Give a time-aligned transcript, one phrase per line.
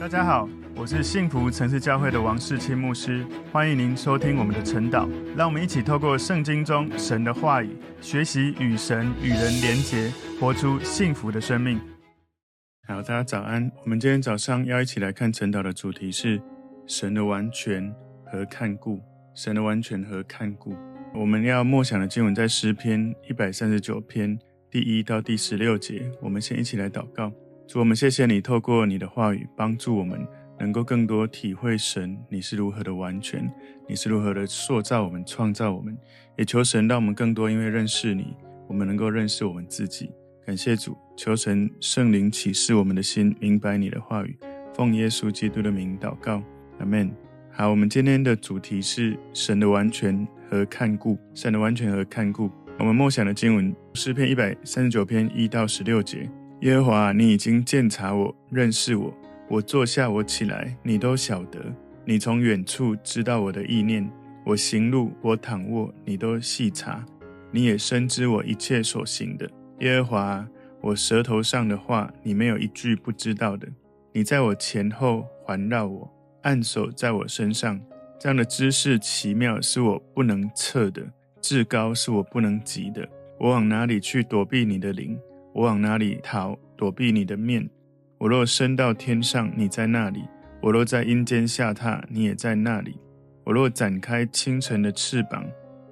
[0.00, 5.08] 大家好，我是幸福城市教会的王世清牧师，欢迎您收听我们的晨祷。
[5.36, 11.80] 让我们一起透过圣经中神的话语，学习与神与人连结，活出幸福的生命。
[12.86, 13.68] 好，大家早安。
[13.82, 16.40] 我们今天早上要一起来看晨祷的主题是
[16.86, 17.92] 神的完全
[18.24, 19.00] 和看顾。
[19.34, 20.76] 神的完全和看顾。
[21.12, 24.38] 我们要默想的经文在诗篇一百三十九篇
[24.70, 26.08] 第一到第十六节。
[26.22, 27.32] 我们先一起来祷告。
[27.68, 30.26] 主，我们谢谢你透过你的话语帮助我们，
[30.58, 33.46] 能够更多体会神你是如何的完全，
[33.86, 35.94] 你是如何的塑造我们、创造我们。
[36.38, 38.34] 也求神让我们更多因为认识你，
[38.66, 40.10] 我们能够认识我们自己。
[40.46, 44.38] 感谢主，求神圣灵启示我们的心，明白你的话语。
[44.72, 46.42] 奉耶稣基督的名祷告，
[46.78, 47.14] 阿门。
[47.50, 52.50] 好，我们今天的主题是神的完全和看顾，神的完全和看顾。
[52.78, 56.30] 我们默想的经文诗篇一百三十九篇一到十六节。
[56.62, 59.14] 耶和华，你已经鉴察我，认识我。
[59.48, 61.60] 我坐下，我起来，你都晓得。
[62.04, 64.10] 你从远处知道我的意念。
[64.44, 67.06] 我行路，我躺卧，你都细察。
[67.52, 69.48] 你也深知我一切所行的。
[69.78, 70.48] 耶和华，
[70.80, 73.68] 我舌头上的话，你没有一句不知道的。
[74.12, 76.10] 你在我前后环绕我，
[76.42, 77.80] 按手在我身上。
[78.18, 81.02] 这样的知识奇妙，是我不能测的；
[81.40, 83.08] 至高，是我不能及的。
[83.38, 85.16] 我往哪里去躲避你的灵？
[85.58, 87.68] 我往哪里逃，躲避你的面？
[88.18, 90.20] 我若升到天上，你在那里；
[90.62, 92.96] 我若在阴间下榻，你也在那里。
[93.42, 95.44] 我若展开清晨的翅膀，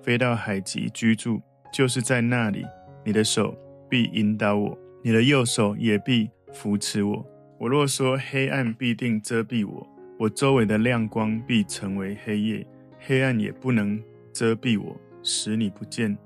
[0.04, 2.64] 飞到海极居住，就是在那里，
[3.04, 3.58] 你的手
[3.90, 7.26] 必引导我，你的右手也必扶持我。
[7.58, 9.84] 我若说黑暗必定遮蔽我，
[10.16, 12.64] 我周围的亮光必成为黑夜，
[13.00, 14.00] 黑暗也不能
[14.32, 16.16] 遮蔽我，使你不见。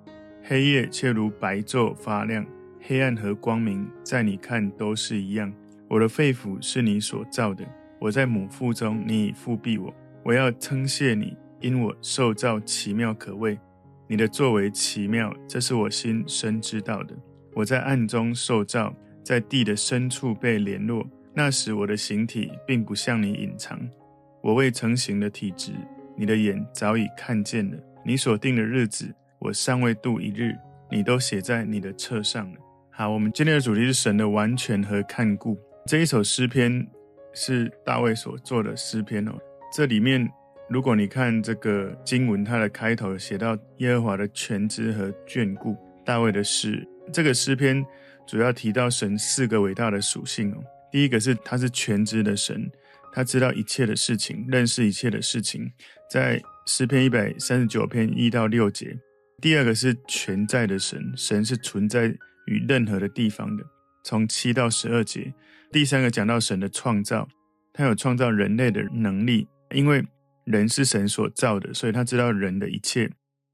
[0.42, 2.44] 黑夜却如白昼发亮。
[2.82, 5.52] 黑暗和光明，在你看都是一样。
[5.88, 7.64] 我的肺腑是你所造的，
[7.98, 9.94] 我在母腹中，你已复庇我。
[10.22, 13.58] 我要称谢你，因我受造奇妙可畏。
[14.06, 17.14] 你的作为奇妙，这是我心深知道的。
[17.54, 21.06] 我在暗中受造，在地的深处被联络。
[21.32, 23.78] 那时我的形体并不向你隐藏，
[24.42, 25.72] 我未成形的体质，
[26.16, 27.76] 你的眼早已看见了。
[28.04, 30.56] 你所定的日子，我尚未度一日，
[30.90, 32.58] 你都写在你的册上了。
[33.00, 35.58] 好，我们今天的主题是神的完全和看顾。
[35.86, 36.86] 这一首诗篇
[37.32, 39.32] 是大卫所做的诗篇哦。
[39.74, 40.28] 这里面，
[40.68, 45.74] 如果你看这个经文，它的开头写到耶和华的全知和眷顾，
[46.04, 46.86] 大卫的诗。
[47.10, 47.82] 这个诗篇
[48.26, 50.58] 主要提到神四个伟大的属性哦。
[50.92, 52.70] 第一个是他是全知的神，
[53.14, 55.72] 他知道一切的事情，认识一切的事情，
[56.10, 58.94] 在诗篇一百三十九篇一到六节。
[59.40, 62.14] 第二个是全在的神，神是存在。
[62.46, 63.64] 与任何的地方的，
[64.04, 65.32] 从七到十二节。
[65.72, 67.28] 第三个讲到神的创造，
[67.72, 70.04] 他有创造人类的能力，因为
[70.44, 73.10] 人是神所造的，所以他知道人的一切。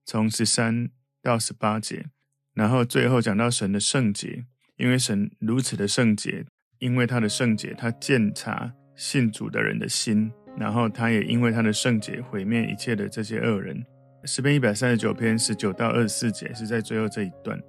[0.07, 0.89] 从十三
[1.23, 2.07] 到十八节，
[2.55, 4.45] 然后最后讲到神的圣洁，
[4.77, 6.47] 因为神如此的圣洁，
[6.79, 13.85] 因为他的圣洁，他鉴察信主的人的心，然后他也因为他的圣洁毁灭一切的这些恶人。
[14.25, 17.61] 诗篇一百三十九篇十九到二十四节是在最后这一段。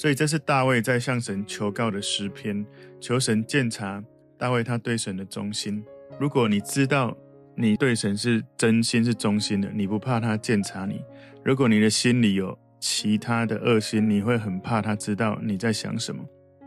[0.00, 2.64] 所以这是大卫在向神求告的诗篇，
[2.98, 4.02] 求神鉴察
[4.38, 5.84] 大卫他对神的忠心。
[6.18, 7.14] 如果你知道
[7.54, 11.04] 你对神是真心是忠心的，你不怕他鉴察你；
[11.44, 16.24] 如果你的心里有其他的恶心，你会很怕他知道你在想什么。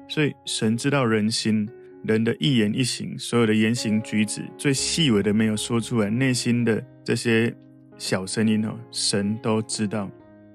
[0.07, 1.67] 所以神知道人心，
[2.03, 7.51] 人的一言一行，所有的言行举止，最细微的没有说出来，内心的这些
[7.97, 10.07] 小声音哦，神都知道。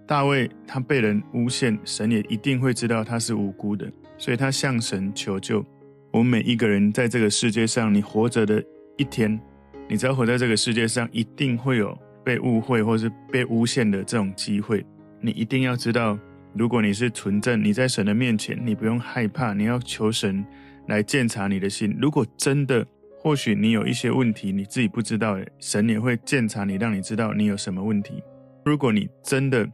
[0.08, 5.62] 大卫他被人诬陷，神也一定会知道他是无辜的，所以他向神求救。
[6.10, 8.64] 我们每一个人在这个世界上，你活着的
[8.96, 9.38] 一天，
[9.86, 14.82] 你只要活在这个世界上，一定会有被误会或是被诬陷的这种机会。
[15.20, 16.18] 你一定要知道，
[16.54, 20.42] 如果你是纯正，你在神的面前，你不用害怕，你要求神
[20.86, 21.94] 来鉴察你的心。
[22.00, 22.86] 如果真的，
[23.20, 28.22] 或许你有一些问题，你自己不知道，神也会鉴察你，让你知道你有什么问题。
[28.64, 29.68] 如果你真的，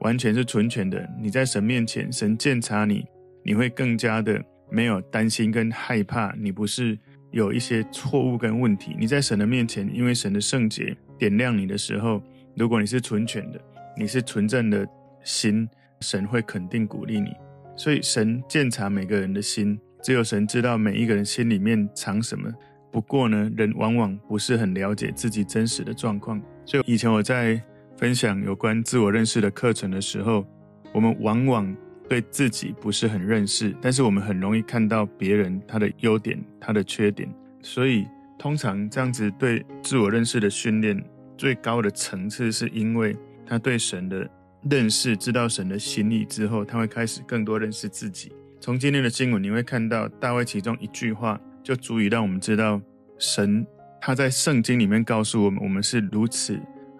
[0.00, 3.04] 完全是纯全的，你在神面前，神鉴察你，
[3.44, 4.40] 你会更加的
[4.70, 6.32] 没有担心跟害怕。
[6.38, 6.96] 你不是
[7.32, 12.22] 有一些错误跟问题，你在神的面前，因为神的圣洁点亮你的时候，
[12.56, 13.60] 如果你是纯全的，
[13.96, 14.86] 你是纯正的
[15.24, 15.68] 心，
[16.00, 17.32] 神会肯定鼓励你。
[17.76, 22.48] 所以神鉴察每个人的心，只有神知道每一个人心里面藏什么。
[22.92, 26.40] 不过呢，人往往不是很了解自己真实的状况。
[26.64, 27.60] 所以以前我在。
[27.98, 30.46] 分享有关自我认识的课程的时候，
[30.94, 31.76] 我们往往
[32.08, 37.28] 对自己不是很认识，但是我们很容易看到别人他的优点、他的缺点。
[37.60, 38.06] 所以
[38.38, 41.02] 通常这样子对自我认识的训练
[41.36, 44.30] 最高的层次，是因为他对神的
[44.70, 48.30] 认识，知道神的心意之后，他会开始更多认识自己。
[48.60, 52.80] 从今天的经文，你会看到大卫其中一句话，就足以让我们知道
[53.18, 53.66] 神
[54.00, 56.56] 他在圣经里面告诉我们，我们是如此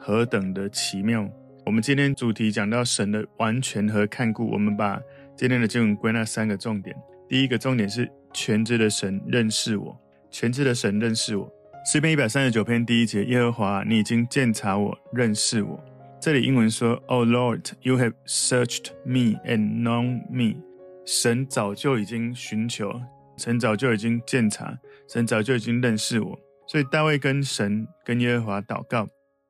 [0.09, 1.29] 何等的奇妙。
[1.67, 4.99] 我们今天主题讲到神的完全和看顾，我们把
[5.37, 6.97] 今天的经文归纳三个重点。
[7.29, 9.95] 第一个重点是全知的神认识我，
[10.31, 11.47] 全知的神认识我。
[11.85, 15.79] 诗篇一百三十九篇第一节，耶和华，你已经鉴察我，认识我。
[16.19, 20.59] 这里英文说，Oh Lord, you have searched me and known me。
[21.05, 22.99] 神早就已经寻求，
[23.37, 24.75] 神早就已经鉴察，
[25.07, 26.39] 神早就已经认识我。
[26.67, 29.07] 所以大卫跟神跟耶和华祷告，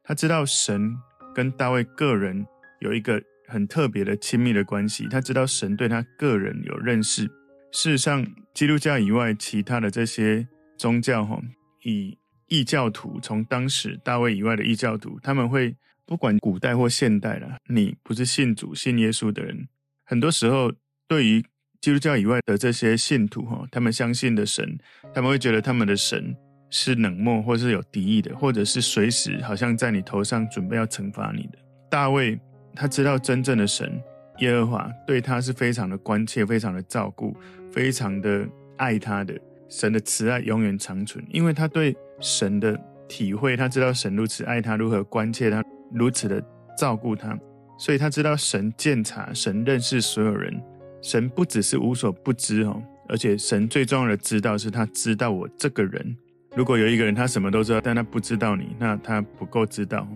[0.09, 0.97] 他知道神
[1.35, 2.47] 跟大卫个人
[2.81, 7.25] 有一个很特别的亲密的关系，他知道神对他个人有认识。
[7.73, 11.39] 事实上，基督教以外，其他的这些宗教，哈，
[11.83, 12.17] 以
[12.47, 15.77] 异教徒，从当时大卫以外的异教徒，他们会
[16.07, 19.69] 不管古代或现代啦，你不是信主、信耶稣的人，
[20.07, 20.73] 很多时候
[21.07, 21.45] 对于
[21.83, 24.79] 基督教以外的这些信徒，哈，他们相信的神，
[25.13, 26.35] 他们会觉得他们的神
[26.71, 31.59] 是冷漠，或是有敌意的，或者是随时好像在你头上准备要惩罚你的。
[31.91, 32.39] 大卫
[32.75, 34.01] 他知道真正的神。
[34.39, 37.37] 耶和华对他是非常的关切，非常的照顾，
[37.73, 39.37] 非常的爱他的。
[39.69, 42.79] 神的慈爱永远长存，因为他对神的
[43.09, 45.63] 体会，他知道神如此爱他，如何关切他，
[45.93, 46.41] 如此的
[46.77, 47.37] 照顾他，
[47.79, 50.59] 所以他知道神鉴察，神认识所有人。
[51.03, 56.17] 神不只是无所不知哦，而且神最重要的知道是他知道我这个人。
[56.55, 60.07] 如果有一个人他什么都知道，但他不知道你，那他不够知道。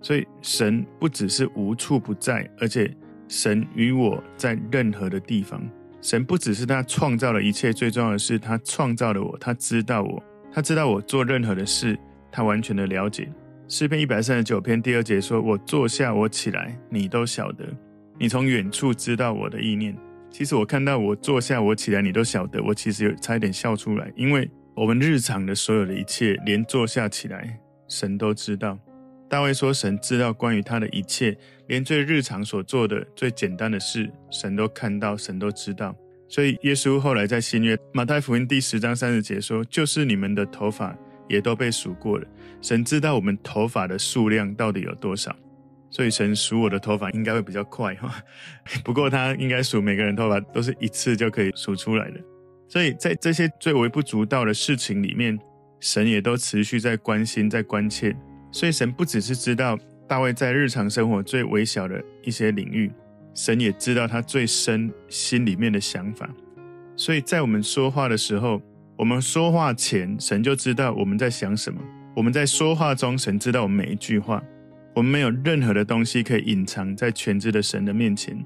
[0.00, 2.94] 所以神不只是无处不在，而且。
[3.28, 5.66] 神与我在任何的地方，
[6.02, 11.98] 神不只是他创造了一切，最重要的是他创造了我，他知道我，他知道我做任何的事，
[12.30, 13.32] 他完全的了解。
[13.68, 17.64] 诗篇一百三十九篇第二节说：“我坐下，我起来，你都晓得，
[18.18, 19.96] 你从远处知道我的意念。”
[20.28, 28.78] 其实我看到我坐下，我起来，你都晓得，我其实有差一点笑出来，因为我们日常的所有的一切，连坐下起来，神都知道。
[29.28, 31.36] 大卫说：“神知道关于他的一切，
[31.66, 35.94] 连最日常所做的最简单的事，神都看到，神都知道。
[36.26, 40.96] 所以耶稣后来在新约马太福音第十章三十节说：‘就是你们的头发
[41.28, 42.26] 也都被数过了。’
[42.62, 45.36] 神知道我们头发的数量到底有多少，
[45.90, 48.14] 所以神数我的头发应该会比较快哈。
[48.82, 52.20] 不过他应该数每个人头发都是一次就可以数出来的。
[52.72, 55.38] 所以在这些最微不足道的事情里面，
[55.78, 58.16] 神也都持续在关心，在关切。”
[58.50, 59.78] 所以神不只是知道
[60.08, 62.90] 大卫在日常生活最微小的一些领域，
[63.34, 66.26] 神也知道他最深心里面的想法。
[66.96, 68.62] 所以在我们说话的时候，
[68.96, 71.78] 我们说话前，神就知道我们在想什么；
[72.16, 74.42] 我们在说话中，神知道我们每一句话。
[74.94, 78.42] 我们没有任何的东西可以隐藏在全知的神的面前。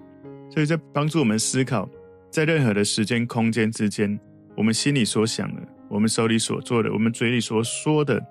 [0.50, 1.88] 所以，在帮助我们思考，
[2.36, 4.20] 在任何的时间空间之间，
[4.54, 8.22] 我们心里所想的，我们手里所做的，我们嘴里所说的。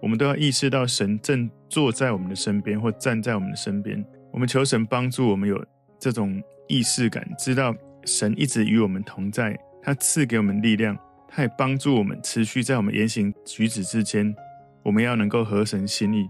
[0.00, 4.04] 我们都要意识到神正坐在我们的身边，或站在我们的身边。
[4.32, 5.64] 我们求神帮助我们有
[5.96, 7.72] 这种意识感，知道
[8.04, 10.98] 神一直与我们同在，他赐给我们力量，
[11.28, 14.34] 他也帮助我们持续在我们言行举止之间，
[14.82, 16.28] 我们要能够合神心意，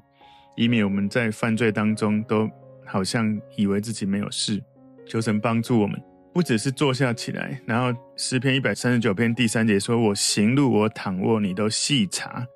[0.54, 2.46] 以免我们在犯罪当中都
[2.84, 4.62] 好像以为自己没有事。
[5.06, 5.98] 求神帮助我们，
[6.32, 12.46] 不只是坐下起来，然后诗篇一百三十九篇第三节说：“我行路，我躺卧，你都细察。”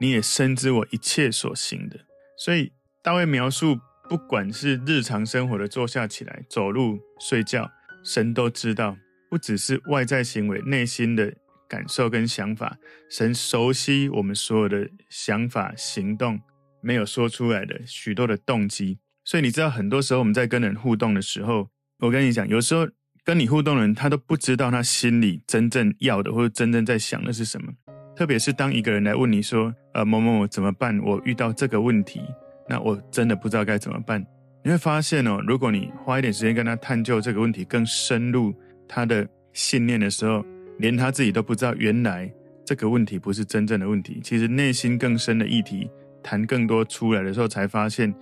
[0.00, 1.96] 你也深知我一切所行的，
[2.36, 2.72] 所以
[3.04, 7.70] 大卫描述，不管是日常生活的坐下起来、走路、睡觉，
[8.04, 8.96] 神都知道，
[9.30, 11.32] 不只是外在行为，内心的
[11.68, 12.76] 感受跟想法，
[13.08, 16.40] 神熟悉我们所有的想法、行动，
[16.80, 18.98] 没有说出来的许多的动机。
[19.24, 21.68] 所以你知道，很多时候我们在跟人互动的时候，
[22.00, 22.88] 我跟你讲，有时候
[23.24, 27.72] 跟你互动的人，他都不知道他心里真正要的，或者真正在想的是什么。
[28.16, 30.98] 特别是当一个人来问你说：“呃，某某某怎么办？
[31.00, 32.20] 我遇到这个问题，
[32.68, 34.24] 那我真的不知道该怎么办。”
[34.64, 38.52] 你会发现哦，如果你花一点时间跟他探究这个问题更深入
[38.88, 40.44] 他的信念的时候，
[40.78, 42.28] 连他自己都不知道原来
[42.64, 44.20] 这个问题不是真正的问题。
[44.22, 45.88] 其实内心更深的议题
[46.24, 48.12] 谈更多出来的时候，才发现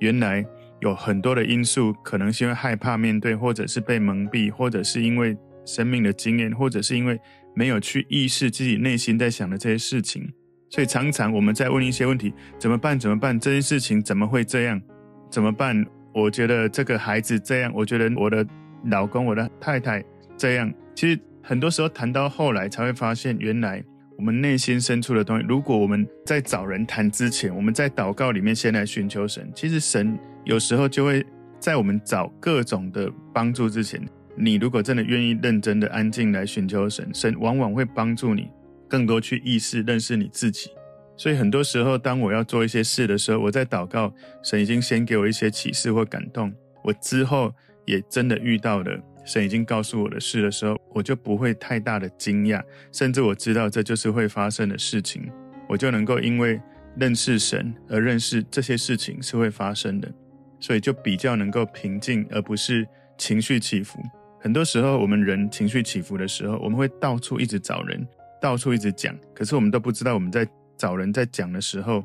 [0.00, 0.44] 原来
[0.80, 7.18] 有很多的因素，可能是因为害怕面对，或者是被蒙蔽，或者是因为生命的经验，或者是因为。
[7.52, 10.32] 没有去意识自己内心在想的这些事情，
[10.70, 12.96] 所以常常我们在问一些问题：怎么办？
[12.96, 13.38] 怎么办？
[13.40, 14.80] 这件事情怎么会这样？
[15.28, 15.84] 怎么办？
[16.14, 18.46] 我觉得这个孩子这样，我觉得我的
[18.84, 20.02] 老公、我的太太
[20.36, 20.72] 这样。
[20.94, 23.82] 其实很多时候谈到后来，才会发现，原来
[24.20, 25.46] 我们内心深处的东西。
[25.48, 31.24] 如果我们在找人谈之前，我们在祷告里面先来寻求神，其实神有时候就会
[31.58, 33.98] 在我们找各种的帮助之前，
[34.36, 38.50] 你如果真的愿意认真的安静来寻求神，神往往会帮助你
[38.90, 40.68] 更多去意识认识你自己。
[41.16, 44.12] 所以很多时候，当我要做一些事的时候，我在祷告，
[44.42, 46.52] 神已经先给我一些启示或感动，
[46.84, 47.54] 我之后
[47.86, 49.00] 也真的遇到了。
[49.30, 52.60] 神已经告诉我的事的时候，我就不会太大的惊讶，
[52.90, 55.30] 甚至我知道这就是会发生的事情，
[55.68, 56.60] 我就能够因为
[56.96, 60.12] 认识神而认识这些事情是会发生的，
[60.58, 62.84] 所以就比较能够平静，而不是
[63.18, 64.00] 情绪起伏。
[64.40, 68.04] 很多时候，我们人情绪起伏的时候，我们会到处一直找人，
[68.42, 70.44] 到处一直讲，可是我们都不知道我们在
[70.76, 72.04] 找人在讲的时候，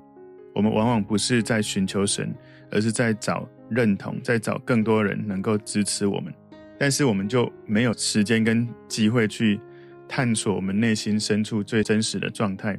[0.54, 2.32] 我们往往不是在寻求神，
[2.70, 6.32] 而是在找认同，在找更多人能够支持我们。
[6.78, 9.60] 但是我们就没有时间跟机会去
[10.08, 12.78] 探索我们内心深处最真实的状态，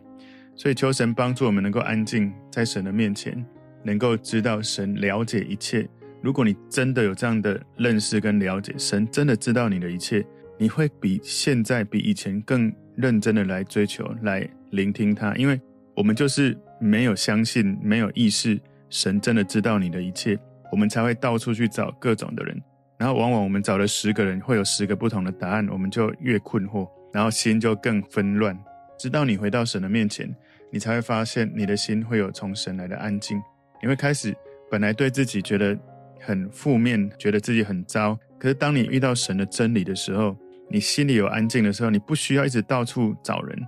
[0.54, 3.44] 所以求神帮助我们能够安静在神的面前，
[3.82, 5.88] 能够知道神了解一切。
[6.22, 10.24] 如果你真的有这样的认识跟了解，神真的知道你的一切，
[10.58, 15.60] 你会比现在比以前更认真的来追求、来聆听他，因为
[15.94, 18.58] 我们就是没有相信、没有意识，
[18.90, 20.38] 神真的知道你的一切，
[20.72, 22.60] 我们才会到处去找各种的人。
[22.98, 28.58] 然后往往我们找了十个人，会有十个不同的答案，我们就越困惑，然后心就更纷乱。
[28.98, 30.34] 直到你回到神的面前，
[30.72, 33.38] 你才会发现你的心会有从神来的安静。
[33.82, 34.34] 你会开始
[34.70, 35.78] 本来对自己觉得
[36.20, 40.34] 很负面，觉得自己很糟，可是当你遇到神的真理的时候，
[40.70, 43.58] 你心里有安静的时候，你不需要一直到处找人。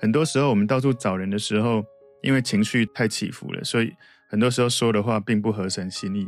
[0.00, 1.84] 很多时候我们到处找人的时候，
[2.22, 3.94] 因为情绪太起伏了，所以
[4.28, 6.26] 很多时候说的话并不合神心意。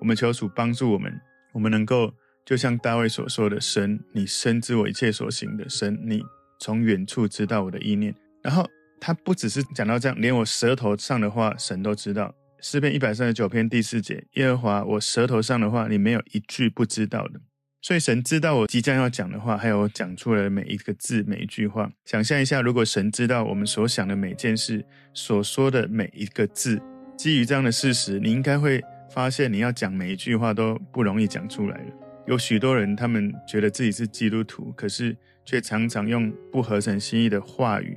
[0.00, 1.10] 我们求主帮助我们。
[1.54, 2.12] 我们能够
[2.44, 6.22] 就像大卫所说的：“神，你深知我一切所行的；神，你
[6.60, 8.68] 从远处知道我的意念。”然后
[9.00, 12.34] 他不只是讲到这样，连我舌头上的话，神都知道。
[12.60, 17.40] 诗篇一百三十九篇第四节：“耶和华，我舌头上的话，你没有一句不知道的。”
[17.80, 21.90] 所以神知道我即将要讲的话，还有我讲出来的每一个字、每一句话。
[22.04, 26.80] 想象一下，如果神知道我们所想的每件事、所说的每一个字，
[27.16, 28.82] 基于这样的事实，你应该会。
[29.14, 31.86] 发现你要讲每一句话都不容易讲出来了。
[32.26, 37.96] 有许多人，他们觉得自己是基督徒，可是却常常用不合神心意的话语，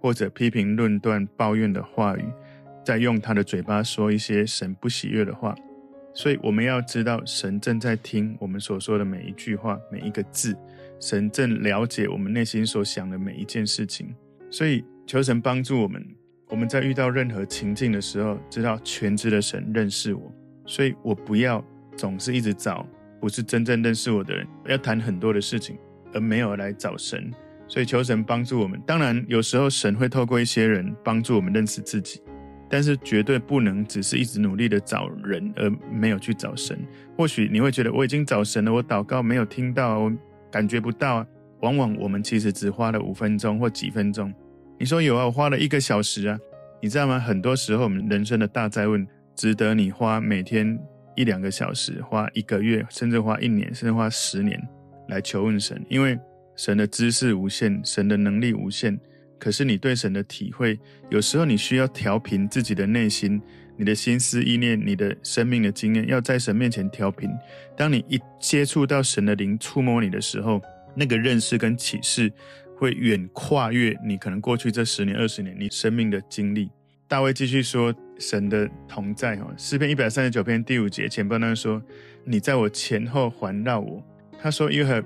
[0.00, 2.24] 或者批评、论断、抱怨的话语，
[2.84, 5.54] 在用他的嘴巴说一些神不喜悦的话。
[6.12, 10.56] 所以我们要知道，神正在听我们所说的每一句话、每一个字，
[10.98, 14.12] 神正了解我们内心所想的每一件事情。
[14.50, 16.04] 所以求神帮助我们，
[16.48, 20.34] 我们在遇到任何情境的时候，知道全知的神认识我。
[20.66, 21.64] 所以我不要
[21.96, 22.86] 总是一直找
[23.20, 25.78] 不是真正认识我的人，要谈很多的事情，
[26.12, 27.30] 而没有来找神。
[27.68, 28.80] 所以求神帮助我们。
[28.86, 32.20] 当然，有时候神会透过一些人帮助我们认识自己，
[32.68, 36.78] 但是绝对不能只是一直努力的找人，而没有去找神。
[37.16, 40.12] 或许你会觉得我已经找神了，我祷告没有听到，我
[40.50, 41.26] 感觉不到。
[41.62, 44.32] 往往我们其实只花了五分钟或几分钟。
[44.78, 46.38] 你说有啊，我花了一个小时啊，
[46.82, 47.18] 你知道吗？
[47.18, 49.04] 很多时候我们人生的大灾问。
[49.36, 50.78] 值得你花每天
[51.14, 54.60] 一两个小时，花一个月，甚至花一年，甚至花十年
[55.08, 56.18] 来求问神，因为
[56.56, 58.98] 神的知识无限，神的能力无限。
[59.38, 63.40] 可是你对神的体会，有时候你需要调平自己的内心，
[63.76, 67.30] 你的心思意念，你的生命的经验，要在神面前调平。
[67.76, 70.62] 当你一接触到神的灵触摸你的时候，
[70.94, 72.32] 那个认识跟启示
[72.78, 76.70] 会远跨越你可能过去这十年、二十年你生命的经历。
[77.08, 81.80] 大卫继续说：“神的同在，哈，诗篇一百三十九篇第五节前半段说
[82.26, 84.02] ：‘你在我前后环绕我。’
[84.42, 85.04] 他说：‘You have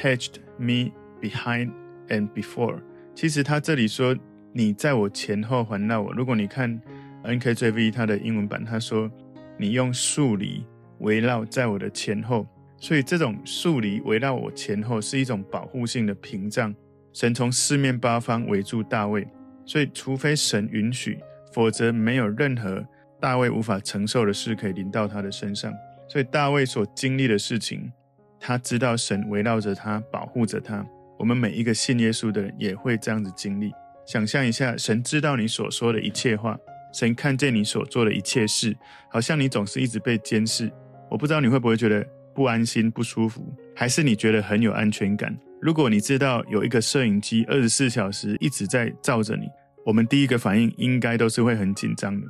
[0.00, 1.70] hedged me behind
[2.08, 2.78] and before。’
[3.14, 4.16] 其实他这里说
[4.54, 6.10] 你在我前后环绕我。
[6.14, 6.80] 如果你看
[7.22, 9.10] NKJV 它的英文版，他说
[9.58, 10.64] 你用树篱
[11.00, 12.46] 围绕在我的前后。
[12.78, 16.74] 所以这种树篱围绕我前后是一种保护性的屏障。
[17.12, 19.28] 神从四面八方围住大卫，
[19.66, 21.18] 所以除非神允许。”
[21.52, 22.84] 否则，没有任何
[23.20, 25.72] 大卫无法承受的事可以临到他的身上。
[26.08, 27.92] 所以，大卫所经历的事情，
[28.40, 30.84] 他知道神围绕着他，保护着他。
[31.18, 33.70] 我们每一个信耶稣的人也会这样子经历。
[34.04, 36.58] 想象一下，神知道你所说的一切话，
[36.92, 38.76] 神看见你所做的一切事，
[39.10, 40.72] 好像你总是一直被监视。
[41.08, 42.04] 我不知道你会不会觉得
[42.34, 45.38] 不安心、不舒服，还是你觉得很有安全感？
[45.60, 49.48] 如果你知道有一个摄影机二十四小时一直在照着你。
[49.84, 52.26] 我们第一个反应应该都是会很紧张的，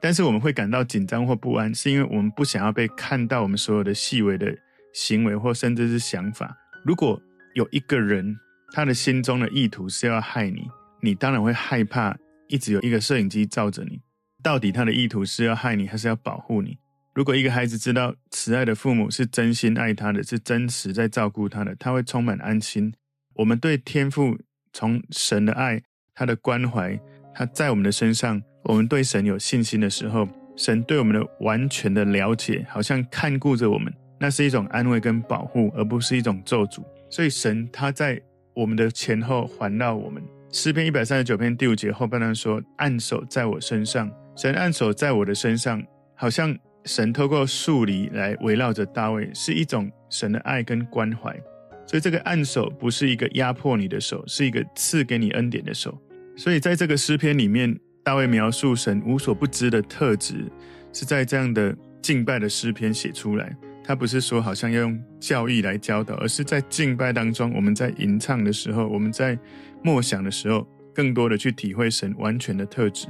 [0.00, 4.52] 但是我们会感到紧张或不安，是因为我们不想要被看到我们所有的细微的
[4.92, 6.56] 行为或甚至是想法。
[6.84, 7.20] 如果
[7.54, 8.36] 有一个人
[8.72, 10.68] 他的心中的意图是要害你，
[11.00, 12.16] 你当然会害怕，
[12.48, 14.00] 一直有一个摄影机照着你。
[14.42, 16.78] 到底他的意图是要害你，还是要保护你？
[17.14, 22.92] 如果一个孩子知道慈爱的父母是真心爱他的，是真实在照顾他的，他会充满安心。
[23.34, 24.38] 我们对天父
[24.72, 25.82] 从神的爱、
[26.16, 26.98] 他的关怀，
[27.34, 36.82] 他在我们的身上，我们对神有信心的时候，神对我们的完全的了解，好像看顾着我们，那是一种安慰跟保护，而不是一种咒诅。
[37.10, 38.20] 所以神他在
[38.54, 40.22] 我们的前后环绕我们。
[40.50, 45.82] 诗篇一百三十九篇第五节后半段说：“按手在我身上。”神按手在我的身上，
[46.14, 46.56] 好像
[46.86, 51.38] 神透过树篱来围绕着大卫，是一种神的爱跟关怀。
[51.86, 55.96] 所以这个按手不是一个压迫你的手，是一个赐给你恩典的手。
[56.36, 60.44] 所以在这个诗篇里面，大卫描述神无所不知的特质，
[60.92, 63.56] 是在这样的敬拜的诗篇写出来。
[63.82, 69.38] 他不是说好像要用教义来教导，而是在敬拜当中，我们在吟唱的时候，我们在
[69.82, 73.06] 默想的时候，更多的去体会神完全的特质。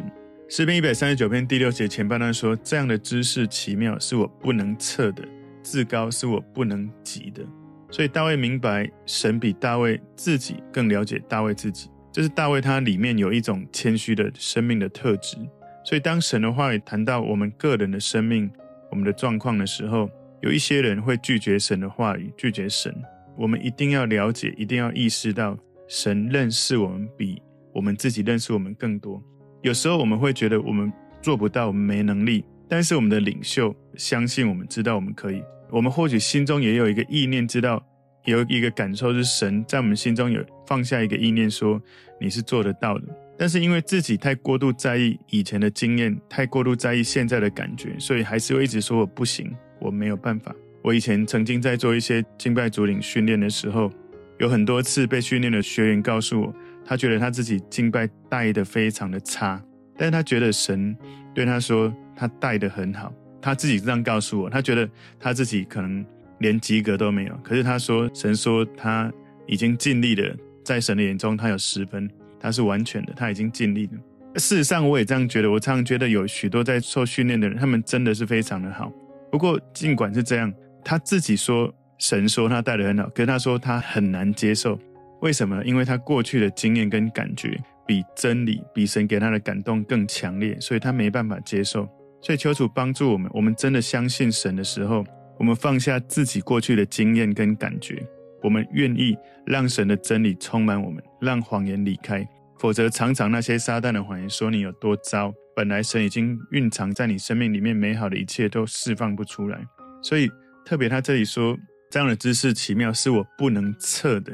[0.49, 5.25] 诗篇一百三十九篇第六节前半段说：“这样的知识奇妙，是我不能测的；
[5.62, 7.42] 至高，是我不能及的。”
[7.90, 11.88] 所以大卫明白，神比大卫自己更了解大卫自己。
[12.16, 15.37] 就是大卫他里面有一种谦虚的生命的特质。
[15.85, 18.50] 所以当神的话语谈到我们个人的生命、
[18.90, 20.08] 我们的状况的时候，
[20.40, 22.90] 有一些人会拒绝神的话语，拒绝神。
[23.37, 25.58] 我们一定要了解，一定要意识到，
[25.88, 27.42] 神认识我们比
[27.75, 29.23] 我们自己认识我们更多。
[29.61, 35.42] 有时候我们会觉得我们做不到，我们没能力，但是我们的领袖相信我们，知道我们可以。
[35.70, 37.85] 我们或许心中也有一个意念，知道
[38.25, 41.80] 有一个感受，是神在我们心中有放下一个意念，说
[42.20, 43.04] 你是做得到的。
[43.38, 50.54] 但是因为自己太过度在意以前的经验，太过度在意现在的感觉，所以还是会一直说我不行，我没有办法。
[50.82, 53.90] 我以前曾经在做一些敬拜主领训练的时候，
[54.38, 56.54] 有很多次被训练的学员告诉我。
[56.88, 59.61] 他觉得他自己敬拜带的非常的差，
[59.99, 60.96] 但是他觉得神
[61.35, 63.12] 对他说他带的很好。
[63.42, 66.07] 他自己这样告诉我，他觉得他自己可能
[66.38, 67.37] 连及格都没有。
[67.42, 69.12] 可是他说神说他
[69.46, 73.92] 已经尽力了，在神的眼中他有十分，他是完全的，他已经尽力了。
[74.35, 78.92] 事实上我也这样觉得，我常常觉得有许多在受训练的人，他们真的是非常的好。
[79.31, 80.52] 不过尽管是这样，
[80.85, 84.76] 他自己说神说他带得很好，可是他说他很难接受。
[85.20, 85.64] 为什么？
[85.64, 91.88] 因为他过去的经验跟感觉比真理、比神给他的感动更强烈，所以他没办法接受。
[92.20, 95.05] 所以求主帮助我们，我们真的相信神的时候，
[95.38, 98.02] 我们放下自己过去的经验跟感觉，
[98.42, 102.27] 我们愿意让神的真理充满我们，让谎言离开。
[102.59, 109.59] 否则，常常那些撒旦的谎言说你有多糟，本来神已经蕴藏在你生命里面美好的一切都释放不出来。
[110.03, 110.31] 所以
[110.64, 111.57] 特别他这里说，
[111.90, 114.33] 这样的知识奇妙，是我不能测的。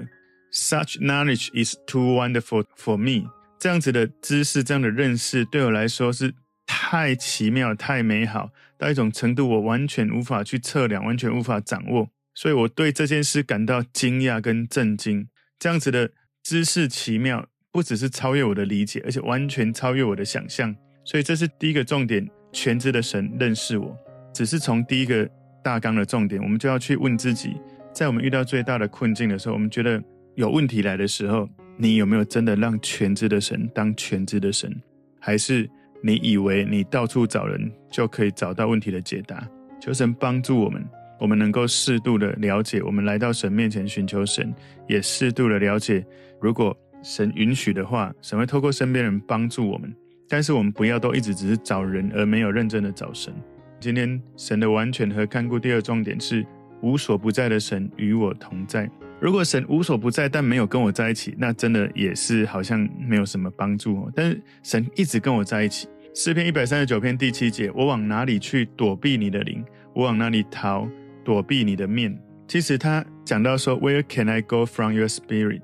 [0.53, 3.29] Such knowledge is too wonderful for me。
[3.59, 6.35] 这样子的知识，这样的认识，对我来说是
[6.67, 12.09] 太奇妙、太美好，到一种程度，我完全无法去测量，完全无法掌握。
[12.35, 15.29] 所以我对这件事感到惊讶跟震惊。
[15.59, 16.11] 这样子的
[16.43, 20.75] 知识奇妙，不只是超越我的理解，而且完全超越我的想象。
[21.05, 23.97] 所以这是第一个重点：全知的神认识我。
[24.35, 25.29] 只是从第一个
[25.63, 27.57] 大纲的重点，我们就要去问自己，
[27.93, 30.03] 在我们遇到最大的困境的时候，我们觉得。
[30.35, 34.75] 有问题来的时候，你有没有真的让全知的神当全知的神？
[35.21, 35.69] 还是
[36.03, 39.47] 你以为你到处找人就可以找到问题的解答？
[39.79, 40.83] 求神帮助我们，
[41.23, 44.53] 我们能够适度的了解，我们来到神面前寻求神，
[44.89, 46.05] 也适度的了解，
[46.41, 49.95] 如果神允许的话，神会透过身边人帮助我们。
[50.29, 53.33] 但是我们不要都一直只是找人，而没有认真的找神。
[53.79, 56.45] 今天神的完全和看顾，第二重点是
[56.81, 58.91] 无所不在的神与我同在。
[59.21, 64.13] 如果神无所不在，但没有跟我在一起，那真的也是好像没有什么帮助哦。
[64.13, 65.87] 但是神一直跟我在一起。
[66.17, 69.65] 诗篇一百三十九篇第七节：我往哪里去躲避你的灵？
[69.95, 70.89] 我往哪里逃
[71.25, 72.17] 躲避你的面？
[72.49, 75.63] 其实他讲到说：Where can I go from your spirit？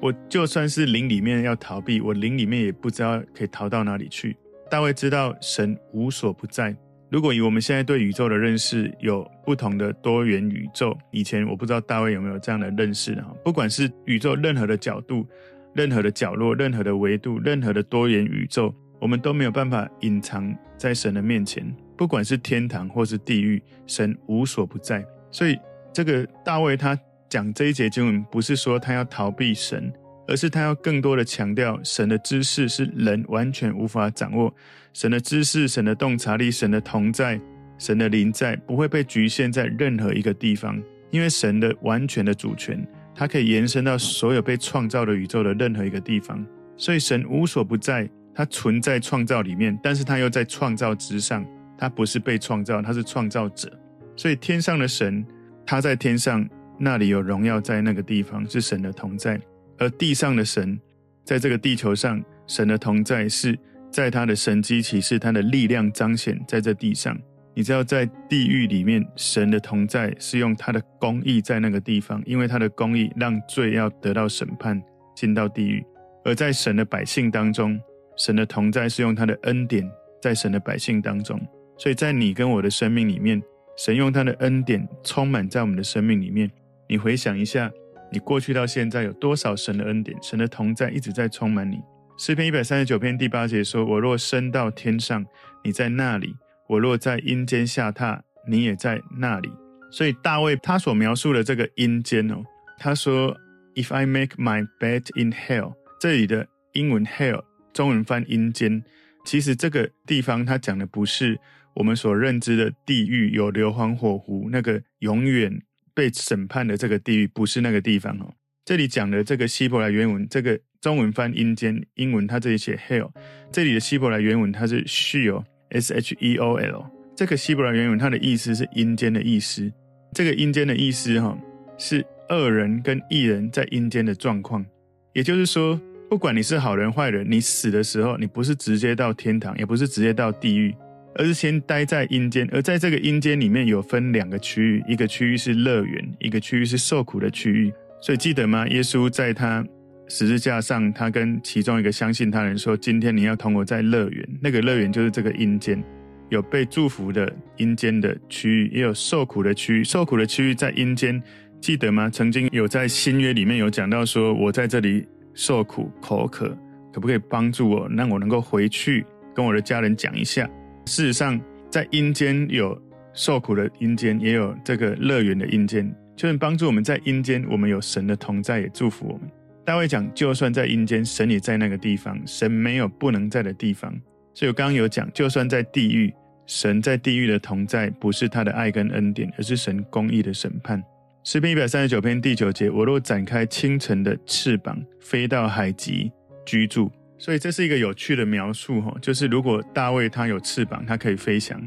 [0.00, 4.36] 我就算是灵里面要逃避，我灵里面也不知道可以逃到哪里去。
[4.70, 6.74] 大卫知道神无所不在。
[7.10, 13.26] 如果以我们现在对宇宙的认识，有不同的多元宇宙，以前我不知道大卫有没有这样的认识啊？
[13.44, 15.26] 不管是宇宙任何的角度、
[15.74, 21.66] 任何的角落、任何的维度、任何的多元宇宙，我们都没有办法隐藏在神的面前。
[22.00, 25.04] 不管是天堂或是地狱，神无所不在。
[25.30, 25.54] 所以
[25.92, 29.92] 这个大卫他讲这一节经文，不是说他要逃避神。
[30.26, 34.54] 而是他要更多的强调，神的知识是人完全无法掌握。
[34.92, 37.38] 神的知识、神的洞察力、神的同在、
[37.78, 42.82] 神的临在，不会被局限在任何一个地方，因为神的完全的主权，
[43.12, 46.46] 它可以延伸到所有被创造的宇宙的任何一个地方。
[46.78, 51.44] 所以神无所不在，他存在创造里面，但是他又在创造之上，
[51.80, 53.72] 他不是被创造，他是创造者。
[54.14, 55.24] 所以天上的神，
[55.64, 56.46] 他在天上，
[56.78, 59.38] 那里有荣耀，在那个地方是神的同在；
[59.78, 60.78] 而地上的神，
[61.24, 63.58] 在这个地球上，神的同在是
[63.90, 67.18] 在他的神迹启示，他的力量彰显在这地上。
[67.54, 74.80] 你知道，在地狱里面，神的同在是用他的公义在那个地方，因为他的公义让罪要得到审判，
[75.16, 75.82] 进到地狱；
[76.24, 77.80] 而在神的百姓当中，
[78.16, 79.90] 神的同在是用他的恩典
[80.22, 81.40] 在神的百姓当中。
[81.80, 83.42] 所以在你跟我的生命里面，
[83.78, 86.50] 神用他的恩典充满在我们的生命里面。
[86.86, 87.70] 你回想一下，
[88.12, 91.80] 你过去到现在有多少神的恩典，神的同在一直在充满你。
[92.18, 95.24] 诗篇一百三十九篇第八节说：“我若升到天上，
[95.64, 96.36] 你在那里。”
[96.68, 99.50] 我若在阴间下榻，你也在那里。
[99.90, 102.44] 所以大卫他所描述的这个阴间哦，
[102.78, 103.36] 他说
[103.74, 108.84] ：“If I make my bed in hell”，这里的英文 hell，中文翻阴间，
[109.24, 111.40] 其实这个地方他讲的不是
[111.80, 115.62] 我们所认知的地狱，有硫磺火湖那个永远
[115.94, 118.34] 被审判的这个地狱，不是那个地方哦。
[118.66, 123.10] 这里讲的这个希伯来原文，这个中文翻阴间，英文它这里写 hell，
[123.50, 125.42] 这里的希伯来原文它是 sheol。
[125.70, 126.84] S H E O L
[127.16, 129.72] 这个希伯来原文，它的意思是阴间的意思。
[130.12, 131.38] 这个阴间的意思，哈，
[131.78, 134.66] 是恶人跟异人在阴间的状况。
[135.14, 140.74] 也就是说，不管你是好人坏人，你死的时候，你不是直接到天堂，也不是直接到地狱，
[141.14, 142.48] 而是先待在阴间。
[142.52, 147.72] 而在这个阴间里面有分两个区域，一个区域是乐园，一个区域是受苦的区域。
[148.00, 148.66] 所以记得吗？
[148.68, 149.64] 耶稣在他
[150.08, 155.82] 十字架上，他跟其中一个相信他人说：“今天你要同我在乐园，那个乐园就是这个阴间，
[156.30, 159.84] 有被祝福的阴间的区域，也有受苦的区域。
[159.84, 161.22] 受苦的区域在阴间，
[161.60, 162.08] 记得吗？
[162.08, 166.48] 曾经有在新约里面有讲到说，我在这里受苦口渴，
[166.92, 170.48] 可不可以帮助我，让我能够回去跟我的家人讲一下？
[170.90, 172.76] 事实上，在阴间有
[173.12, 179.30] 受苦的阴间，也有这个乐园的阴间，就是帮助我们在阴间，我们有神的同在，也祝福我们。”
[179.64, 182.20] 大卫讲，就算在阴间，神也在那个地方。
[182.26, 183.96] 神没有不能在的地方。
[184.34, 186.12] 所以我刚刚有讲，就算在地狱，
[186.44, 190.82] 神在地狱的同在，不是他的爱跟恩典，而是神公义的审判。
[191.22, 196.10] 诗篇一百三十九篇第九节：我若展开清晨的翅膀，飞到海极
[196.44, 196.90] 居住。
[197.20, 201.60] 所以这是一个有趣的描述，哈，就是如果大卫他有翅膀，他可以飞翔，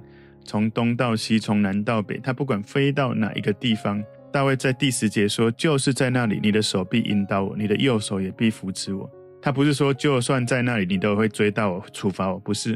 [0.43, 4.03] 从东到西，从南到北，他不管飞到哪一个地方。
[4.31, 9.07] 大卫在第十节说：“就是在那里，你的手必引导我，你的右手也必扶持我。”
[9.39, 12.75] 他不是说就算在那里，你都会追到我、处罚我，不是。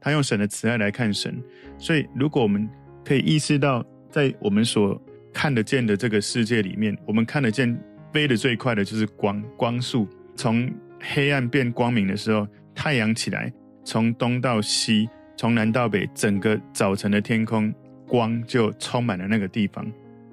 [0.00, 1.38] 他用神的慈爱来看神。
[1.76, 2.66] 所以，如果我们
[3.04, 4.98] 可以意识到，在我们所
[5.30, 7.78] 看得见的这个世界里面，我们看得见
[8.14, 10.72] 飞得最快的就是光，光速从
[11.12, 13.52] 黑暗变光明的时候，太阳起来，
[13.84, 17.72] 从东到西，从南到北，整个早晨的天空
[18.08, 19.84] 光就充满了那个地方。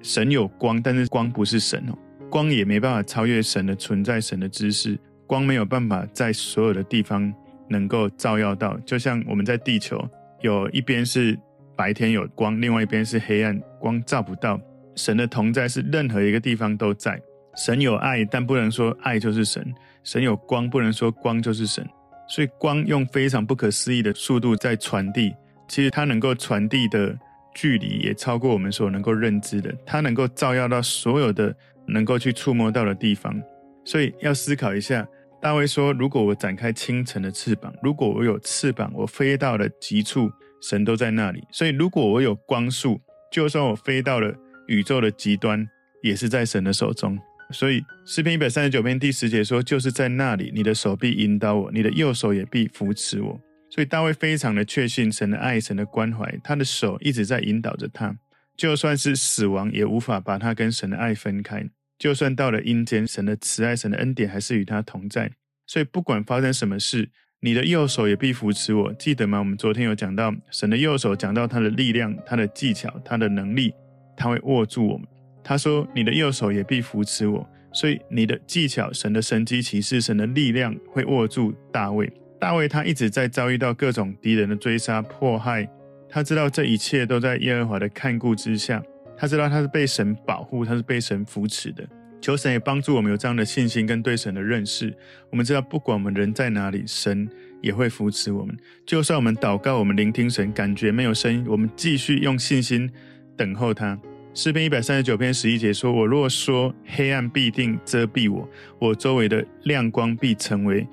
[0.02, 1.98] 神有光，但是光不是神哦，
[2.30, 7.32] 光也没办法超越神的存在，神的知识，光没有办法在所有的地方
[7.68, 8.76] 能够照耀到。
[8.80, 10.02] 就像我们在地球，
[10.40, 11.38] 有一边是
[11.76, 14.60] 白天有光，另外一边是黑暗，光照不到。
[14.96, 17.20] 神的同在是任何一个地方都在。
[17.56, 19.62] 神有爱，但不能说爱就是神；
[20.04, 21.86] 神有光，不能说光就是神。
[22.28, 25.34] 所以光用非常不可思议的速度在传递，
[25.68, 27.18] 其实它能够传递的。
[27.54, 31.54] 距离也超过我们所能够认知的，它能够照耀到所有的
[31.86, 33.38] 能够去触摸到的地方，
[33.84, 35.06] 所以要思考一下。
[35.38, 40.30] 大卫说：“如果我展开清晨的翅膀，如果我有翅膀，我飞到了极处，
[40.62, 41.44] 神都在那里。
[41.52, 42.98] 所以，如果我有光速，
[43.30, 44.32] 就算我飞到了
[44.66, 45.68] 宇宙的极端，
[46.02, 47.18] 也是在神的手中。
[47.52, 58.14] 所以，诗篇一百三十九篇第十节说：就是在那里，你的手必引导我，你的右手也必扶持我。”所以大卫非常的确信神的爱、神的关怀，他的手一直在引导着他，
[58.56, 61.64] 就算是死亡也无法把他跟神的爱分开。
[61.98, 65.30] 就算到了阴间，神的慈爱、神的恩典还是与他同在。
[65.66, 67.08] 所以不管发生什么事，
[67.40, 68.92] 你的右手也必扶持我。
[68.94, 69.38] 记得吗？
[69.38, 73.72] 我们昨天有讲到神的右手，讲到他的力量、他的技巧、他的能力，
[74.16, 75.06] 他会握住我们。
[75.44, 82.12] 他说：“你的右手也必扶持我。”所以你的技巧、神的神机奇事、神的力量会握住大卫。
[82.38, 85.66] 大卫他一直在遭遇到各种敌人的追杀迫害，
[86.08, 88.82] 他知道这一切都在耶和华的看顾之下，
[89.16, 91.82] 他知道他是被神保护，他是被神扶持的。
[92.20, 94.94] 求神也帮助我们有这样的信心跟对神的认识。
[95.30, 97.26] 我们知道，不管我们人在哪里，神
[97.62, 98.54] 也会扶持我们。
[98.84, 102.90] 就算我们祷告，我们聆听神，感觉没有声音，我们继续用信心
[103.36, 103.98] 等候他。
[104.34, 110.86] 诗篇一百三十九篇十一节说：“我若说黑暗必定遮蔽我，我周围的亮光必成为。”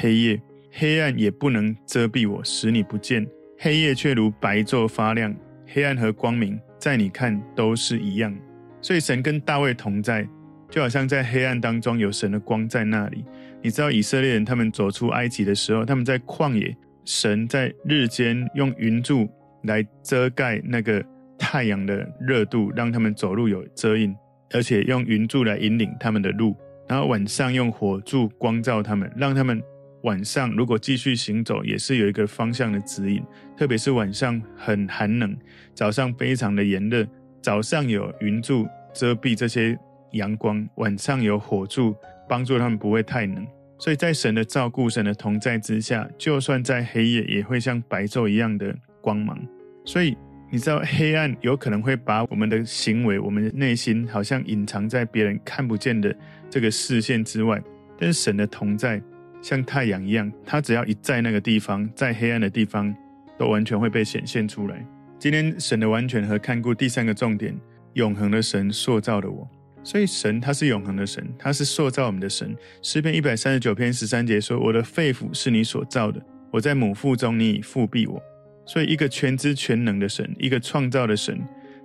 [0.00, 3.26] 黑夜，黑暗也不能遮蔽我，使你不见。
[3.58, 5.34] 黑夜却如白昼发亮，
[5.66, 8.32] 黑暗和光明在你看都是一样。
[8.80, 10.24] 所以神跟大卫同在，
[10.70, 13.24] 就好像在黑暗当中有神的光在那里。
[13.62, 19.28] 你知道以色列人他们走出埃及的时候，他们在旷野，神在日间用云柱
[19.64, 21.04] 来遮盖那个
[21.46, 24.12] 太阳的热度，让他们走路有遮荫，
[24.52, 26.56] 而且用云柱来引领他们的路。
[26.88, 29.62] 然后晚上用火柱光照他们，让他们
[30.02, 33.22] 晚上如果继续行走，也是有一个方向的指引。
[33.56, 35.36] 特别是晚上很寒冷，
[35.72, 37.06] 早上非常的炎热，
[37.40, 39.78] 早上有云柱遮蔽这些
[40.14, 41.94] 阳光，晚上有火柱
[42.28, 43.46] 帮助他们不会太冷。
[43.78, 49.38] 所以在神的照顾、神的同在之下，就算在黑夜，也会像白昼一样的光芒。
[49.84, 50.16] 所以
[50.48, 56.14] 你知道，黑暗有可能会把我们的行为、我们的内心，好像隐藏在别人看不见的
[56.48, 57.60] 这个视线之外。
[57.98, 59.02] 但是神的同在，
[59.42, 62.94] 像太阳一样，它只要一在那个地方，在黑暗的地方，
[63.36, 64.86] 都完全会被显现出来。
[65.18, 67.58] 今天神的完全和看顾，第三个重点，
[67.94, 69.48] 永恒的神塑造了我。
[69.82, 72.54] 所以神他是永恒的神，他是塑造我们的神。
[72.82, 76.20] 诗篇一百三十九篇十三节说：“我的肺腑是你所造的，
[76.52, 78.22] 我在母腹中，你已覆庇我。”
[78.66, 81.40] 所以一个全知全能的神，一个创造的神，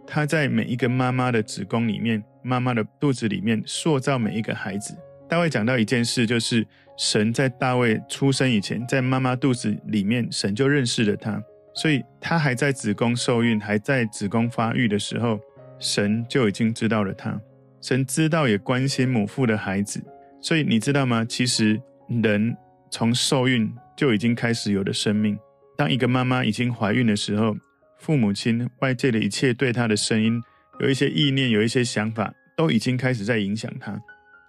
[0.06, 4.98] 他在每一个妈妈的子宫里面、妈妈的肚子里面塑造每一个孩子。
[5.30, 6.68] 大卫讲到一件事，就是
[6.98, 11.42] 神在大卫出生以前，在妈妈肚子里面，神就认识了他，
[11.74, 15.40] 所以他还在子宫受孕、还在子宫发育的时候，
[15.80, 17.40] 神就已经知道了他。
[17.80, 20.04] 神知道也关心母腹的孩子，
[20.42, 21.24] 所以你知道吗？
[21.24, 22.56] 其实人
[22.92, 25.38] 从受孕就已经开始有了生命。
[25.82, 27.58] 当一个妈妈已经怀孕的时候，
[27.98, 30.40] 父母亲、外界的一切对她的声音，
[30.80, 34.00] 有一些意念、有一些想法，都已经开始在影响她。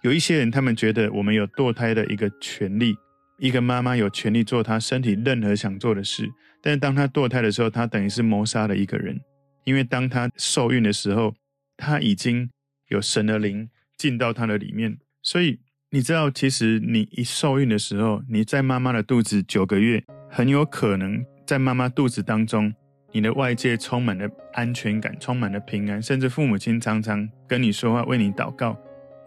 [0.03, 2.95] 有一些人，他们觉得我们有堕胎的一个权利，
[3.39, 6.29] 一个妈妈有权利做她身体任何想做的事。
[6.61, 9.19] 但是当她堕胎的时候，她等于是谋杀了一个人，
[9.63, 11.33] 因为当她受孕的时候，
[11.75, 12.51] 她已经。
[12.89, 20.03] 有神的灵进到她的里面，所以你知道，其实你一受孕的时候，你在妈妈的肚子九个月，
[20.35, 22.73] 很有可能在妈妈肚子当中，
[23.11, 28.75] 你的外界充满了安全感，充满了平安，甚至父母亲常常跟你说话，为你祷告，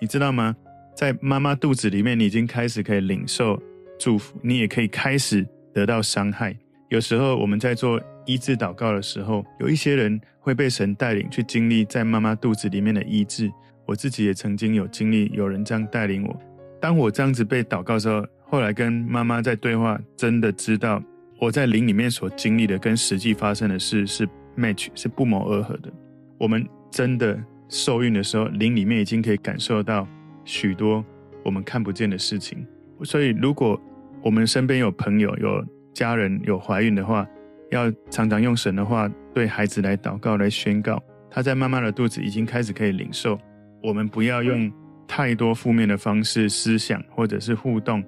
[0.00, 0.56] 你知道吗？
[0.96, 3.62] 在妈妈肚子里面，你已经开始可以领受
[4.00, 6.56] 祝福，你也可以开始得到伤害。
[6.88, 13.48] 有时候我们在做医治祷告的时候，有一些人会被神带领去经历在妈妈肚子里面的医治。
[13.84, 16.36] 我自己也曾经有经历，有人这样带领我。
[16.80, 21.02] 当我这样子被祷告的时候，后来跟妈妈在对话，真的知道
[21.40, 25.92] 我在灵里面所经历的跟实际发生的事是 match，是不谋而合的。
[26.38, 30.06] 我们真的受孕的时候，灵里面已经可以感受到
[30.44, 31.04] 许多
[31.44, 32.64] 我们看不见的事情。
[33.02, 33.80] 所以，如果
[34.22, 37.26] 我们身边有朋友有家人有怀孕的话，
[37.72, 43.38] 要常常用神的话对孩子来祷告，来宣告他在妈妈的肚子已经开始可以领受。
[43.82, 44.72] 我们不要用
[45.06, 48.02] 太多负面的方式思想或者是互动，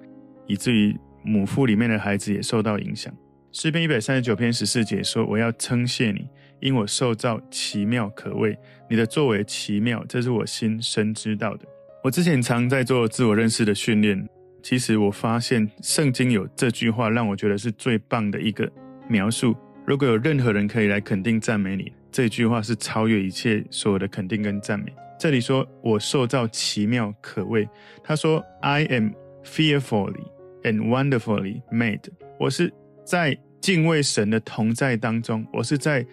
[0.49, 3.13] 以至于母腹里面的孩子也受到影响。
[3.53, 6.27] 诗篇一百三十九篇十四节说：“我要称谢你，
[6.59, 8.57] 因我受造奇妙可畏，
[8.89, 11.65] 你的作为奇妙，这是我心深知道的。”
[12.03, 14.27] 我之前常在做自我认识的训练。
[14.61, 18.69] 其实我发现圣经有这句话，让我觉得是最棒的一个
[19.07, 19.55] 描述。
[19.85, 24.93] 如果有任何人可以来肯定赞美你，这句话是超越一切所有的肯定跟赞美。
[25.17, 27.67] 这里说我受造奇妙可畏，
[28.03, 29.11] 他说 I am
[29.43, 30.23] fearfully
[30.63, 32.01] and wonderfully made。
[32.39, 32.71] 我是
[33.05, 36.05] 在敬畏神的同在当中，我是在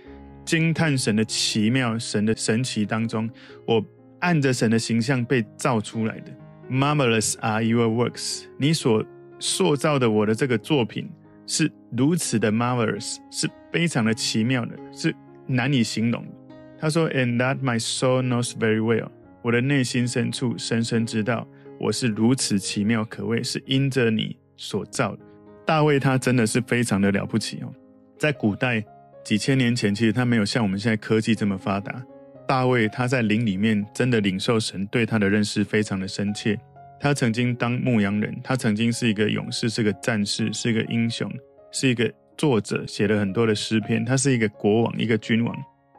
[0.45, 3.29] 惊叹神的奇妙、神的神奇当中，
[3.67, 3.85] 我
[4.21, 6.33] 按着神的形象被造出来的。
[6.71, 9.05] Marvelous are your works，你所
[9.39, 11.09] 塑造的我的这个作品
[11.47, 15.15] 是如此的 marvelous，是非常的奇妙的，是
[15.47, 16.31] 难以形容的。
[16.79, 19.09] 他说，And that my soul knows very well，
[19.43, 21.47] 我的内心深处深深知道，
[21.79, 25.17] 我是如此奇妙可畏，是因着你所造。
[25.65, 27.73] 大卫他真的是非常的了不起哦，
[28.19, 28.85] 在古代
[29.25, 32.03] 几千年前，其实他没有像我们现在科技这么发达。
[32.47, 36.57] 大卫他在灵里面真的领受神对他的认识非常的深切。
[37.01, 41.31] 他曾经当牧羊人，他曾经是一个勇士，是个战士，是一个英雄，
[41.73, 44.05] 是一个作者，写了很多的诗篇。
[44.05, 45.55] 他是一个国王，一个君王。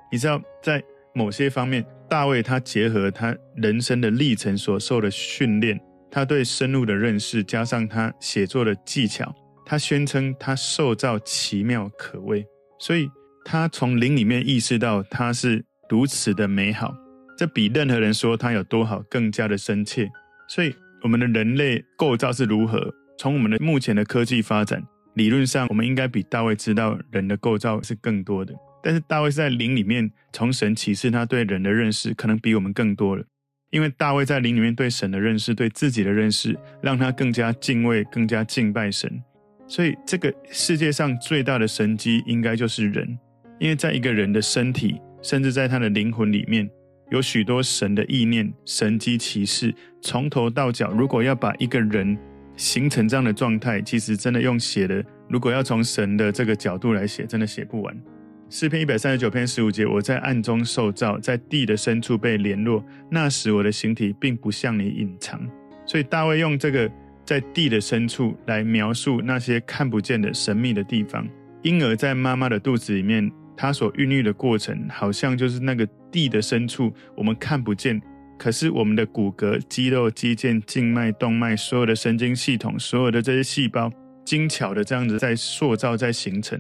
[0.10, 0.82] 你知道，在
[1.14, 5.80] 某些方面，大卫他结合他人生的历程所受的训练，
[6.12, 9.34] 他对深入的认识，加上他写作的技巧，
[9.66, 12.46] 他宣称他受造奇妙可畏，
[12.80, 13.10] 所以
[13.46, 15.64] 他从灵里面意识到他是。
[15.90, 16.94] 如此的美好，
[17.38, 20.06] 这比任何人说他有多好更加的深切。
[20.50, 28.54] 所以，我们的人类构造是如何，从我们的目前的科技发展，理论上我们应该比大卫知道人的构造是更多的。
[28.82, 33.24] 但是大卫在灵里面从神启示他对人的认识，可能比我们更多了。
[33.70, 39.22] 因为大卫在灵里面对神的认识，对自己的认识，让他更加敬畏、更加敬拜神。
[39.68, 43.20] 所以，这个世界上最大的神机，应该就是人。
[43.60, 46.70] 因为在一个人的身体，甚至在他的灵魂里面，
[47.12, 50.92] 有许多神的意念、神机奇事，从头到脚。
[50.92, 52.18] 如果要把一个人
[52.56, 58.02] 形成这样的状态，其实真的用写的，如果要从神的这个角度来写，真的写不完。
[58.50, 62.82] 诗篇一百三十九篇十五节，我在暗中受造，在地的深处被联络。
[63.12, 65.40] 那时我的形体并不向你隐藏。
[65.86, 66.90] 所以大卫用这个
[67.26, 71.28] 在地的深处来描述那些看不见的神秘的地方。
[71.64, 78.02] 婴儿在妈妈的肚子里面，他所孕育的过程，好像就是那个地的深处，我们看不见。
[78.40, 83.92] 可是我们的骨骼、肌肉、肌腱、静脉、动脉，所有的神经系统，所有的这些细胞，
[84.24, 86.58] 精巧的这样子在塑造、在形成。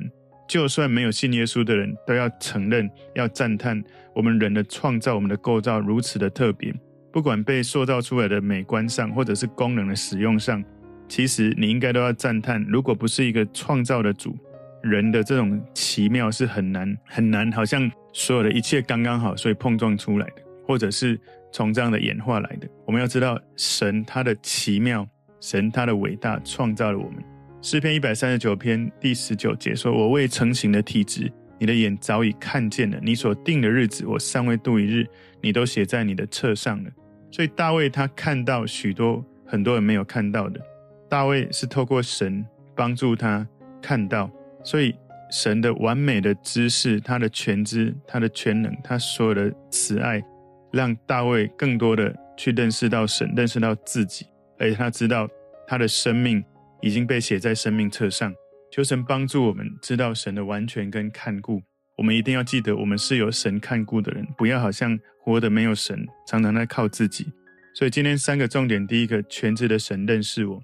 [0.47, 3.83] 就算没有信耶稣的人，都要承认、要赞叹
[4.15, 6.73] 我们人的创造、我们的构造如此的特别。
[7.11, 10.63] 不管被塑造出来的美观上，或者是功能的使用上，
[11.07, 12.63] 其实你应该都要赞叹。
[12.67, 14.37] 如果不是一个创造的主，
[14.83, 21.19] 人的这种奇妙是很难很难，好像所有的一切刚刚好，所以碰撞出来的，或者是
[21.51, 22.67] 从这样的演化来的。
[22.85, 25.07] 我们要知道，神他的奇妙，
[25.41, 27.23] 神他的伟大，创造了我们。
[27.59, 35.07] 诗篇一百三十九篇第十九节说：“我未成形的体质，你的眼早已看见了；你所定的日子，我尚未度一日，
[35.41, 36.89] 你都写在你的册上了。”
[37.31, 40.61] 所以大卫他看到许多很多人没有看到的。
[41.09, 43.45] 大卫是透过神帮助他
[43.81, 44.29] 看到，
[44.63, 44.95] 所以
[45.31, 50.23] 神的完美的知识、他的全知、他的全能、他所有的慈爱，
[50.71, 54.27] 让大卫更多的去认识到神，认识到自己，
[54.59, 55.27] 而且他知道
[55.67, 56.43] 他的生命。
[56.81, 58.33] 已经被写在生命册上，
[58.71, 61.61] 求神帮助我们知道神的完全跟看顾。
[61.97, 67.25] 我们一定要记得，我们是有神看顾的人，不要好像活得没有神，常常在靠自己。
[67.73, 70.59] 所以今天三个重点：第一个，全知的神认识我；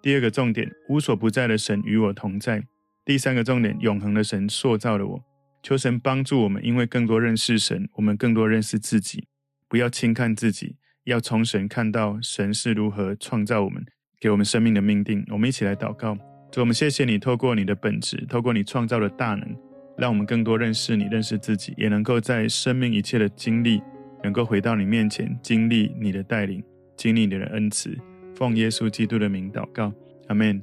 [0.00, 2.60] 第二个重点，无所不在的神与我同在；
[3.04, 5.24] 第三个重点，永恒的神塑造了我。
[5.62, 9.26] 求神帮助我们，因为更多认识神，我们更多认识自己。
[9.68, 13.84] 不要轻看自己，要从神看到神是如何创造我们。
[14.18, 16.16] 给我们生命的命定，我们一起来祷告。
[16.50, 19.46] 主，我们谢谢你，透过你的本质，透过你创造的大能，
[19.98, 23.82] 让我们更多认识你，认识自己，也能够在生命一切的经历，
[24.22, 26.62] 能够回到你面前，经历你的带领，
[26.96, 27.96] 经历你的恩慈。
[28.34, 29.92] 奉耶稣基督的名祷告，
[30.28, 30.62] 阿门。